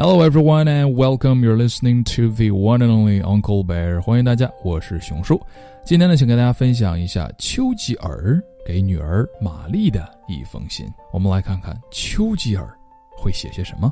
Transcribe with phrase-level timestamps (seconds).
[0.00, 1.42] Hello everyone and welcome.
[1.42, 3.98] You're listening to the one and only Uncle Bear.
[4.02, 5.40] 欢迎大家，我是熊叔。
[5.86, 10.86] 今天呢，请跟大家分享一下丘吉尔给女儿玛丽的一封信。
[11.14, 12.70] 我们来看看丘吉尔
[13.16, 13.90] 会写些什么。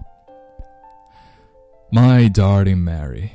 [1.90, 3.30] My darling Mary,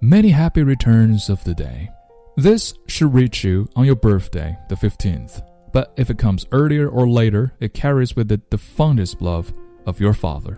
[0.00, 1.90] many happy returns of the day.
[2.38, 5.42] This should reach you on your birthday, the 15th.
[5.70, 9.52] But if it comes earlier or later, it carries with it the fondest love
[9.84, 10.56] of your father.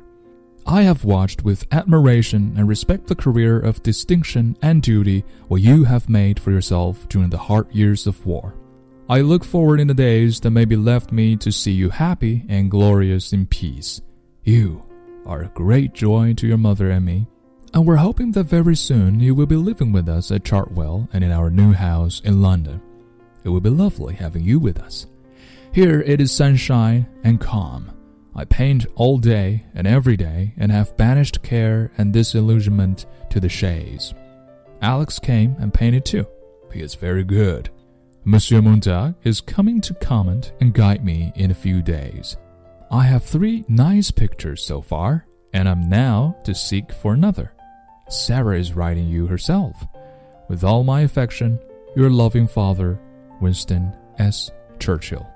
[0.66, 5.84] I have watched with admiration and respect the career of distinction and duty what you
[5.84, 8.54] have made for yourself during the hard years of war.
[9.10, 12.46] I look forward in the days that may be left me to see you happy
[12.48, 14.02] and glorious in peace.
[14.44, 14.84] You
[15.26, 17.28] are a great joy to your mother and me,
[17.74, 21.26] and we're hoping that very soon you will be living with us at Chartwell and
[21.26, 22.82] in our new house in London.
[23.44, 25.08] It will be lovely having you with us.
[25.74, 27.92] Here it is sunshine and calm
[28.36, 33.50] I paint all day and every day and have banished care and disillusionment to the
[33.50, 34.14] shades.
[34.82, 36.26] Alex came and painted too.
[36.72, 37.70] He is very good.
[38.26, 42.38] Monsieur Montag is coming to comment and guide me in a few days.
[42.90, 47.54] I have three nice pictures so far, and I'm now to seek for another.
[48.10, 49.86] Sarah is writing you herself.
[50.48, 51.60] With all my affection,
[51.96, 53.00] your loving father,
[53.42, 54.52] Winston S.
[54.80, 55.33] Churchill.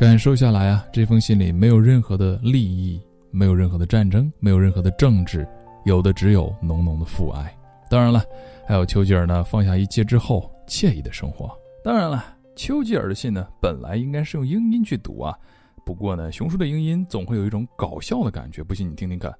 [0.00, 2.98] 感受下来啊，这封信里没有任何的利益，
[3.30, 5.46] 没有任何的战争，没有任何的政治，
[5.84, 7.54] 有的只有浓浓的父爱。
[7.90, 8.24] 当然了，
[8.66, 11.54] 还有丘吉尔呢放下一切之后惬意的生活。
[11.84, 12.24] 当然了，
[12.56, 15.36] 丘吉尔的信呢本来应该是用英音去读啊，
[15.84, 19.30] 不过呢，熊叔的英音总会有一种搞笑的感觉，不信你听听看。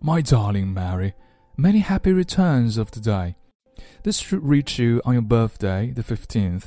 [0.00, 1.12] My darling Mary,
[1.56, 3.34] many happy returns of the day.
[4.02, 6.64] This should reach you on your birthday, the fifteenth.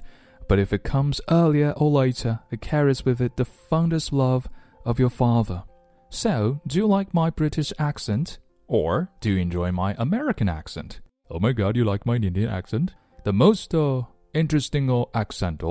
[0.52, 4.50] But if it comes earlier or later, it carries with it the fondest love
[4.84, 5.64] of your father.
[6.10, 8.38] So, do you like my British accent?
[8.68, 11.00] Or do you enjoy my American accent?
[11.30, 12.94] Oh my god, you like my Indian accent?
[13.24, 14.02] The most uh,
[14.34, 15.64] interesting uh, accent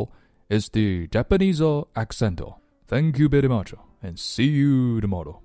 [0.48, 2.40] is the Japanese uh, accent.
[2.86, 5.42] Thank you very much, and see you tomorrow.